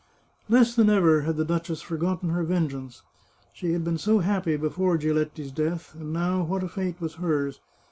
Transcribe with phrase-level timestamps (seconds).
[0.49, 3.03] Less than ever had the duchess forgotten her vengeance.
[3.53, 7.59] She had been so happy before Giletti's death, and now, what a fate was hers